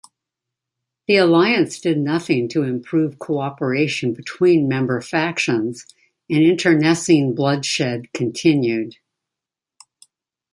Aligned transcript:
The 1.05 1.17
alliance 1.17 1.79
did 1.79 1.99
nothing 1.99 2.47
to 2.49 2.63
improve 2.63 3.19
cooperation 3.19 4.15
between 4.15 4.67
member 4.67 4.99
factions, 4.99 5.85
and 6.27 6.41
internecine 6.43 7.35
bloodshed 7.35 8.11
continued. 8.11 8.95